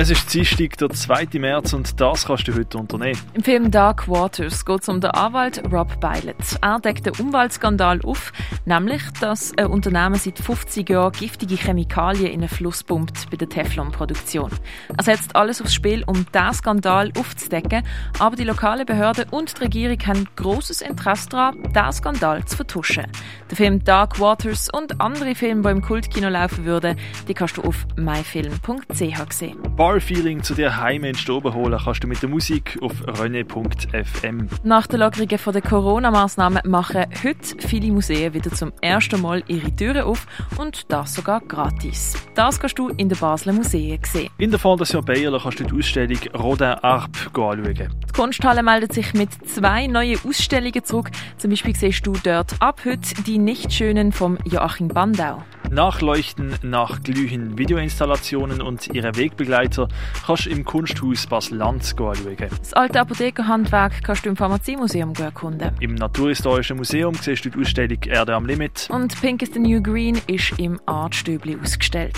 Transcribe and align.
Es 0.00 0.08
ist 0.08 0.32
Dienstag, 0.32 0.78
der 0.78 0.88
2. 0.88 1.38
März 1.38 1.74
und 1.74 2.00
das 2.00 2.24
kannst 2.24 2.48
du 2.48 2.54
heute 2.54 2.78
unternehmen. 2.78 3.20
Im 3.34 3.42
Film 3.42 3.70
Dark 3.70 4.08
Waters 4.08 4.64
geht 4.64 4.80
es 4.80 4.88
um 4.88 4.98
den 4.98 5.10
Anwalt 5.10 5.62
Rob 5.70 6.00
Bylett. 6.00 6.56
Er 6.62 6.80
deckt 6.80 7.04
den 7.04 7.12
Umweltskandal 7.18 8.00
auf, 8.04 8.32
nämlich, 8.64 9.02
dass 9.20 9.52
ein 9.58 9.66
Unternehmen 9.66 10.14
seit 10.14 10.38
50 10.38 10.88
Jahren 10.88 11.12
giftige 11.12 11.54
Chemikalien 11.54 12.28
in 12.28 12.40
einen 12.40 12.48
Fluss 12.48 12.82
pumpt 12.82 13.28
bei 13.30 13.36
der 13.36 13.50
Teflon-Produktion. 13.50 14.50
Er 14.96 15.04
setzt 15.04 15.36
alles 15.36 15.60
aufs 15.60 15.74
Spiel, 15.74 16.02
um 16.06 16.24
diesen 16.32 16.54
Skandal 16.54 17.12
aufzudecken, 17.18 17.82
aber 18.18 18.36
die 18.36 18.44
lokalen 18.44 18.86
Behörden 18.86 19.26
und 19.28 19.58
die 19.58 19.64
Regierung 19.64 19.98
haben 20.06 20.26
großes 20.34 20.80
Interesse 20.80 21.28
daran, 21.28 21.62
diesen 21.62 21.92
Skandal 21.92 22.42
zu 22.46 22.56
vertuschen. 22.56 23.04
Der 23.50 23.56
Film 23.58 23.84
Dark 23.84 24.18
Waters 24.18 24.70
und 24.72 24.98
andere 24.98 25.34
Filme, 25.34 25.60
die 25.60 25.68
im 25.68 25.82
Kultkino 25.82 26.30
laufen 26.30 26.64
würden, 26.64 26.96
die 27.28 27.34
kannst 27.34 27.58
du 27.58 27.62
auf 27.64 27.86
myfilm.ch 27.96 29.32
sehen. 29.34 29.58
Bar-Feeling 29.90 30.44
zu 30.44 30.54
dir 30.54 30.76
heim 30.76 31.02
in 31.02 31.16
Stoben 31.16 31.52
holen 31.52 31.76
kannst 31.84 32.04
du 32.04 32.06
mit 32.06 32.22
der 32.22 32.28
Musik 32.28 32.78
auf 32.80 32.92
rene.fm. 33.20 34.46
Nach 34.62 34.86
den 34.86 35.00
Lockerungen 35.00 35.40
der 35.52 35.62
Corona-Massnahmen 35.62 36.62
machen 36.64 37.06
heute 37.24 37.58
viele 37.58 37.90
Museen 37.90 38.32
wieder 38.32 38.52
zum 38.52 38.72
ersten 38.80 39.20
Mal 39.20 39.42
ihre 39.48 39.74
Türen 39.74 40.02
auf 40.02 40.28
und 40.58 40.92
das 40.92 41.14
sogar 41.14 41.40
gratis. 41.40 42.14
Das 42.36 42.60
kannst 42.60 42.78
du 42.78 42.90
in 42.90 43.08
den 43.08 43.18
Basler 43.18 43.52
Museen 43.52 43.98
sehen. 44.04 44.30
In 44.38 44.50
der 44.50 44.60
Fondation 44.60 45.04
Bayerle 45.04 45.40
kannst 45.42 45.58
du 45.58 45.64
die 45.64 45.76
Ausstellung 45.76 46.20
Rodin 46.38 46.68
Arp 46.68 47.10
anschauen. 47.26 47.74
Die 47.74 48.12
Kunsthalle 48.12 48.62
meldet 48.62 48.92
sich 48.92 49.12
mit 49.14 49.30
zwei 49.48 49.88
neuen 49.88 50.20
Ausstellungen 50.24 50.84
zurück. 50.84 51.10
Zum 51.36 51.50
Beispiel 51.50 51.74
siehst 51.74 52.06
du 52.06 52.12
dort 52.22 52.54
ab 52.60 52.82
heute 52.84 53.20
die 53.24 53.38
Nichtschönen 53.38 54.12
vom 54.12 54.38
Joachim 54.44 54.86
Bandau. 54.86 55.42
Nachleuchten 55.70 56.54
nach 56.62 57.02
glühen 57.02 57.56
Videoinstallationen 57.56 58.60
und 58.60 58.88
ihre 58.92 59.16
Wegbegleiter 59.16 59.88
kannst 60.26 60.46
du 60.46 60.50
im 60.50 60.64
Kunsthaus 60.64 61.26
Basel-Land 61.26 61.94
schauen. 61.96 62.18
Das 62.58 62.74
alte 62.74 63.00
Apothekerhandwerk 63.00 64.02
kannst 64.02 64.24
du 64.24 64.30
im 64.30 64.36
Pharmaziemuseum 64.36 65.12
erkunden. 65.18 65.70
Im 65.80 65.94
Naturhistorischen 65.94 66.76
Museum 66.76 67.14
siehst 67.14 67.44
du 67.44 67.50
die 67.50 67.60
Ausstellung 67.60 67.98
Erde 68.06 68.34
am 68.34 68.46
Limit. 68.46 68.88
Und 68.90 69.20
Pink 69.20 69.42
is 69.42 69.50
the 69.52 69.60
New 69.60 69.80
Green 69.82 70.20
ist 70.26 70.58
im 70.58 70.80
Artstübli 70.86 71.56
ausgestellt. 71.62 72.16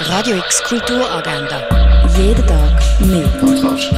Radio 0.00 0.36
X 0.36 0.62
Kulturagenda. 0.64 1.62
Jeden 2.16 2.46
Tag 2.46 3.00
mehr. 3.00 3.28
Kontrast. 3.40 3.92